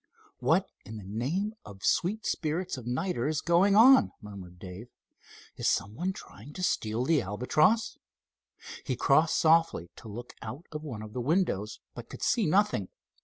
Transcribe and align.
"What 0.39 0.67
in 0.83 0.97
the 0.97 1.03
name 1.03 1.53
of 1.63 1.85
sweet 1.85 2.25
spirits 2.25 2.75
of 2.75 2.87
nitre 2.87 3.27
is 3.29 3.39
going 3.39 3.75
on?" 3.75 4.13
murmured 4.19 4.57
Dave. 4.57 4.89
"Is 5.57 5.67
some 5.69 5.93
one 5.93 6.11
trying 6.11 6.53
to 6.53 6.63
steal 6.63 7.05
the 7.05 7.21
Albatross?" 7.21 7.99
He 8.83 8.95
crossed 8.95 9.37
softly 9.37 9.91
to 9.97 10.07
look 10.07 10.33
out 10.41 10.65
of 10.71 10.81
one 10.81 11.03
of 11.03 11.13
the 11.13 11.21
windows, 11.21 11.81
but 11.93 12.09
could 12.09 12.23
see 12.23 12.47
nothing. 12.47 12.89